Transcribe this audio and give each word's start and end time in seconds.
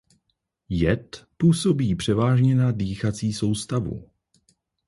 Jed 0.69 1.25
působí 1.37 1.95
převážně 1.95 2.55
na 2.55 2.71
dýchací 2.71 3.33
soustavu. 3.33 4.09